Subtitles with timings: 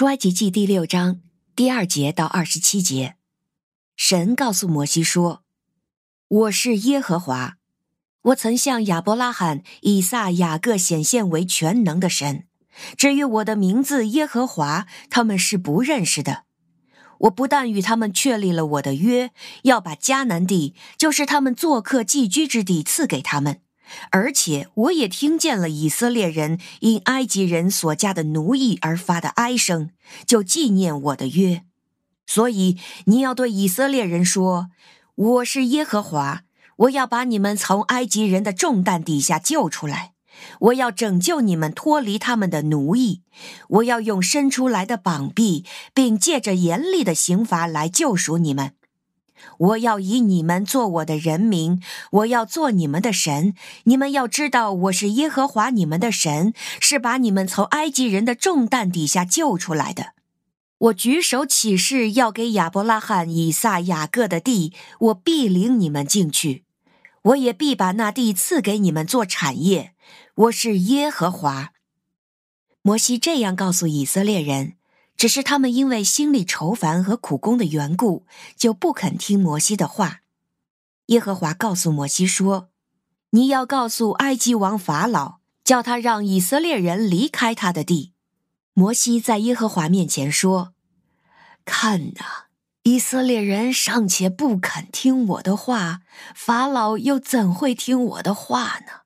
[0.00, 1.20] 出埃及记第六章
[1.54, 3.16] 第二节到二十七节，
[3.96, 5.42] 神告诉摩西说
[6.26, 7.58] ：“我是耶和华，
[8.22, 12.46] 我曾向亚伯拉罕、以撒、雅各显现为全能的神。
[12.96, 16.44] 至于我的名字耶和华，他们是不认识的。
[17.18, 19.32] 我不但与他们确立了我的约，
[19.64, 23.60] 要把迦南地，就是他们做客寄居之地，赐给他们。”
[24.10, 29.90] 而且我也听见了以色列人因埃及人所加的奴役而发的哀声，
[30.26, 31.62] 就纪念我的约。
[32.26, 34.70] 所以你要对以色列人说
[35.16, 36.42] ：“我是耶和华，
[36.76, 40.12] 我要把你们从埃及人的重担底下救出来，
[40.60, 43.22] 我要拯救你们脱离他们的奴役，
[43.68, 48.74] 我要用伸出来的膀臂，并借着严厉的刑罚来救赎你们。”
[49.58, 53.54] 我要以你们做我的人民，我要做你们的神。
[53.84, 60.14] 你们要知道，我是耶和华你们的神，是把你们从埃及人的重担底下救出来的。
[60.78, 66.64] 我举手起誓，要给亚伯拉罕、以撒、雅各的地，我必领你们进去，
[67.22, 69.92] 我也必把那地赐给你们做产业。
[70.34, 71.72] 我是耶和华。
[72.80, 74.79] 摩西这样告诉以色列人。
[75.20, 78.24] 只是他们因为心里愁烦和苦工的缘故，
[78.56, 80.22] 就不肯听摩西的话。
[81.08, 82.70] 耶和华告诉摩西说
[83.32, 88.14] ：“你要告诉埃及王法老，叫他让以色列人离开他的地。”
[88.72, 90.72] 摩西在耶和华面前说
[91.66, 92.46] ：“看哪，
[92.84, 96.00] 以色列人尚且不肯听我的话，
[96.34, 99.02] 法老又怎会听我的话呢？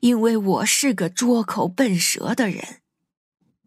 [0.00, 2.80] 因为我是个拙口笨舌的人。”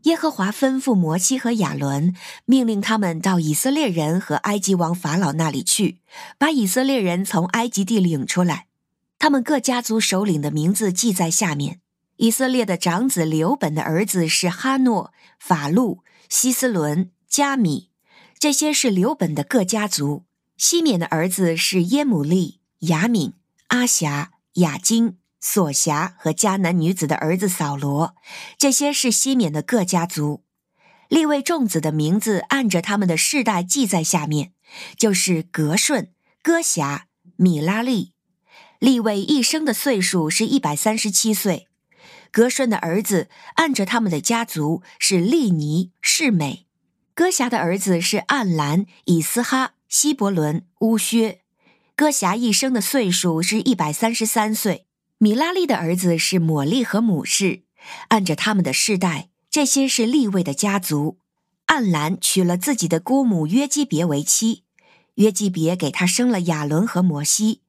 [0.05, 5.97] 耶和华吩咐摩西和亚伦，命令他们到以色列人和埃及王法老那里去，
[6.37, 8.67] 把以色列人从埃及地领出来。
[9.17, 11.79] 他们各家族首领的名字记在下面：
[12.17, 17.89] 以色列的长子流本的儿子是哈诺、法路、希斯伦、加米，
[18.37, 23.33] 这些是流本的各家族；西缅的儿子是耶母利、亚敏、
[23.69, 25.17] 阿辖、亚金。
[25.47, 28.15] 索辖和迦南女子的儿子扫罗，
[28.57, 30.43] 这些是西缅的各家族。
[31.07, 34.53] 立位众子的名字按着他们的世代记在下面，
[34.97, 36.11] 就是格顺、
[36.41, 38.13] 戈辖、米拉利。
[38.79, 41.67] 利位一生的岁数是一百三十七岁。
[42.31, 46.65] 格顺的儿子按着他们的家族是利尼、示美，
[47.13, 51.41] 戈辖的儿子是暗兰、以斯哈、希伯伦、乌薛。
[51.95, 54.87] 戈辖一生的岁数是一百三十三岁。
[55.25, 57.63] 米拉利的儿子是抹利和母氏，
[58.09, 61.17] 按着他们的世代，这些是利位的家族。
[61.65, 64.65] 暗兰娶了自己的姑母约基别为妻，
[65.15, 67.61] 约基别给他生了亚伦和摩西。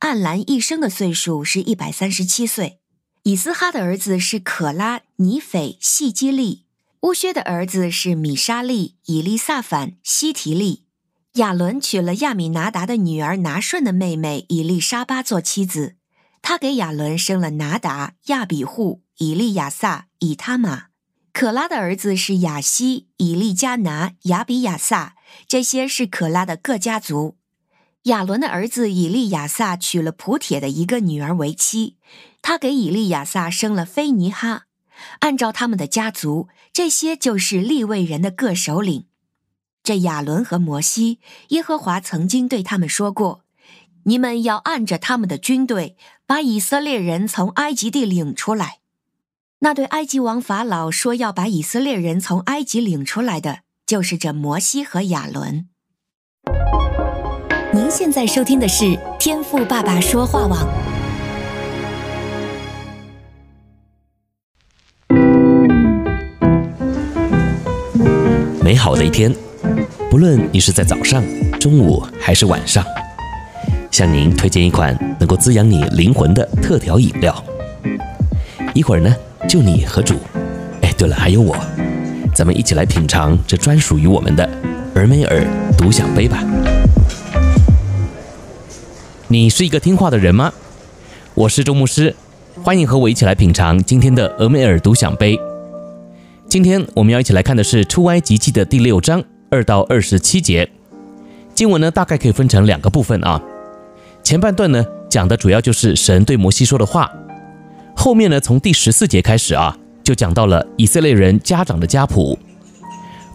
[0.00, 2.80] 暗兰一生的岁数是一百三十七岁。
[3.22, 6.64] 以斯哈的儿子是可拉、尼斐、细基利。
[7.02, 10.82] 乌薛的儿子是米沙利、以利萨反、希提利。
[11.34, 15.94] 亚伦娶了亚米拿达的女儿拿顺的妹妹以利沙巴做妻子。
[16.46, 20.88] 他给亚伦生了拿达、亚比户、以利亚撒、以他玛。
[21.32, 25.14] 可拉的儿子是亚希、以利加拿、亚比亚撒，
[25.48, 27.38] 这些是可拉的各家族。
[28.02, 31.96] 亚伦的儿子以利亚撒娶了普铁的一个女儿为妻，
[32.42, 34.64] 他给以利亚撒生了菲尼哈。
[35.20, 39.06] 按照他们的家族，这些就是利未人的各首领。
[39.82, 43.43] 这亚伦和摩西，耶和华曾经对他们说过。
[44.06, 48.80] 你们要按着他们的军队，把以色列人从埃及地领出来。
[49.60, 55.68] 那对埃及王法老说要把以色列人从埃及领出来的，就是这摩西和亚伦。
[57.72, 60.68] 您现在收听的是天赋爸爸说话网。
[68.62, 69.34] 美好的一天，
[70.10, 71.24] 不论你是在早上、
[71.58, 72.84] 中午还是晚上。
[73.94, 77.32] 向您推荐一款能够滋养你灵魂的特调饮料。
[78.74, 79.14] 一会儿呢，
[79.48, 80.16] 就你和主。
[80.82, 81.56] 哎，对了，还有我，
[82.34, 84.50] 咱们一起来品尝这专属于我们的
[84.96, 85.46] 俄美尔
[85.78, 86.42] 独享杯吧。
[89.28, 90.52] 你是一个听话的人吗？
[91.34, 92.16] 我是周牧师，
[92.64, 95.38] 欢迎和我一起来品尝今天的俄美尔独享杯。
[96.48, 100.68] 今天我们要一起来看的是出埃及记的第六章二到二十七节。
[101.54, 103.40] 经文呢，大概可以分成两个部分啊。
[104.24, 107.12] 前半段呢，讲的主要就是神对摩西说的话，
[107.94, 112.38] 后面呢，从第十四节开始啊，就讲到了以色列人家长的家谱。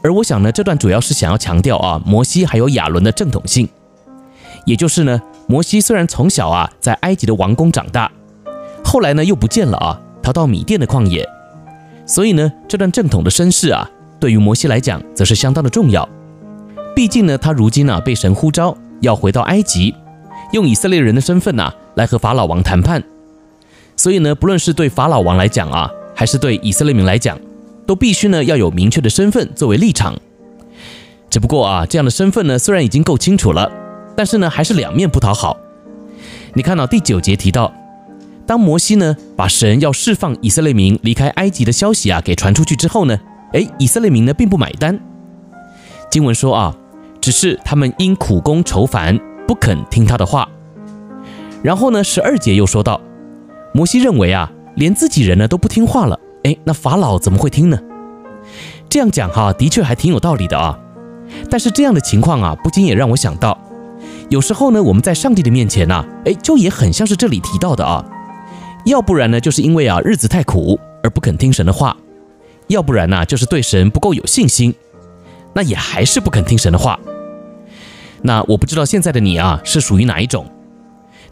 [0.04, 3.70] 而我想呢，这段主要是想要强调啊，摩西还有亚伦的正统性，
[4.66, 8.12] 也就是呢，摩西虽然从小啊在埃及的王宫长大，
[8.84, 11.24] 后来呢又不见了啊，逃到米甸的旷野，
[12.08, 13.88] 所以呢，这段正统的身世啊，
[14.20, 16.10] 对于摩西来讲则是相当的重要。
[16.96, 19.94] 毕竟呢，他如今呢被神呼召要回到埃及，
[20.52, 23.04] 用以色列人的身份呐来和法老王谈判。
[23.96, 27.38] 所以呢，不论是对法老王来讲啊，还是对以色列民来讲，
[27.86, 30.16] 都必须呢要有明确的身份作为立场。
[31.30, 33.72] 只不过啊，这样的身份呢虽然已经够清楚了，
[34.16, 35.58] 但是呢还是两面不讨好。
[36.54, 37.72] 你看到第九节提到，
[38.48, 43.20] 当摩西呢把神要释放以色列民离开埃及的消息啊给传出去之后呢，
[43.54, 45.00] 诶，以色列民呢并不买单。
[46.10, 46.76] 经文说啊，
[47.22, 49.20] 只是他们因苦工愁烦，
[49.50, 50.48] 不肯听他的话。
[51.64, 53.02] 然后呢，十二节又说道，
[53.74, 57.80] 摩西认为啊，连自己人呢都不听话了，诶，那法老怎么会听呢？
[58.90, 60.78] 这样讲哈，的确还挺有道理的啊。
[61.50, 63.60] 但是这样的情况啊，不禁也让我想到。
[64.30, 68.06] 有时候呢，我们在上帝的面前呐，哎，就也很像是这里提到的啊，
[68.86, 71.98] 要不然呢，就是因为啊日子太苦而不肯听神的话，
[72.68, 74.76] 要不然呢，就是对神不够有信心，
[75.56, 77.00] 那也还是不肯听神的话。
[78.22, 80.46] 那我不知道现在的你啊是属于哪一种，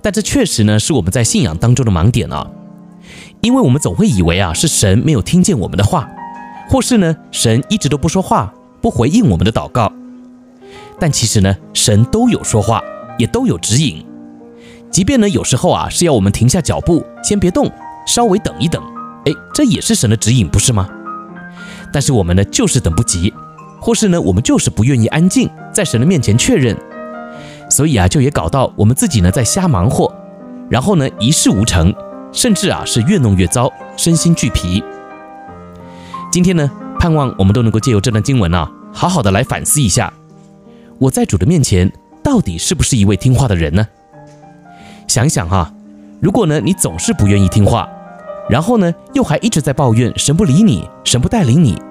[0.02, 2.50] 但这确实呢是我们在信仰当中的盲点啊，
[3.42, 6.10] 因为我们总会以为啊是神没有听见我们的话，
[6.70, 9.92] 或是呢神一直都不说话，不回应我们的祷告。
[11.00, 12.82] 但其实呢，神都有说话，
[13.20, 14.04] 也都有指引。
[14.90, 17.70] 即便呢，有时候啊是要我们停下脚步，先别动，
[18.08, 18.82] 稍微等一等。
[19.26, 20.90] 哎，这也是神的指引，不是吗？
[21.94, 23.32] 但是我们呢，就是等不及，
[23.80, 26.76] 或是呢，我们就是不愿意安静，在神的面前确认。
[27.70, 30.12] 所以啊，就也搞到我们自己呢在瞎忙活，
[30.70, 31.94] 然后呢一事无成，
[32.32, 34.84] 甚至啊是越弄越糟，身心俱疲。
[36.32, 36.70] 今天呢，
[37.00, 40.12] 盼望我们都能够借由这段经文啊，好好的来反思一下。
[41.00, 41.92] 我在主的面前
[42.24, 43.86] 到底是不是一位听话的人呢？
[45.08, 45.74] 想想哈，
[46.22, 47.88] 如果呢你总是不愿意听话，
[48.50, 51.82] 然后呢又还一直在抱怨神不理你，神不带领你，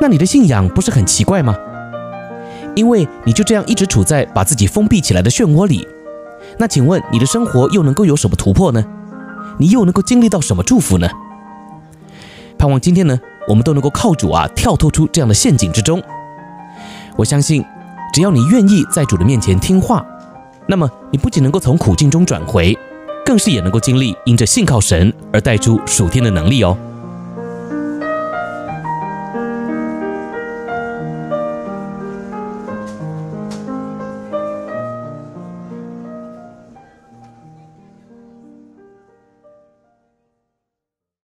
[0.00, 1.56] 那你的信仰不是很奇怪吗？
[2.74, 5.86] 因为你就这样一直处在把自己封闭起来的漩涡里，
[6.58, 8.84] 那请问你的生活又能够有什么突破呢？
[9.58, 11.08] 你又能够经历到什么祝福呢？
[12.58, 13.18] 盼望今天呢
[13.48, 16.02] 我们都能够靠主啊跳脱出这样的陷阱之中，
[17.16, 17.64] 我相信。
[18.12, 20.06] 只要你愿意在主的面前听话，
[20.68, 22.78] 那么你不仅能够从苦境中转回，
[23.26, 26.78] 更是也能够经历因着信靠神而带出属天的能力哦。